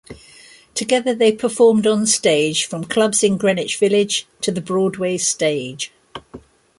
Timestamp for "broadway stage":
4.59-5.91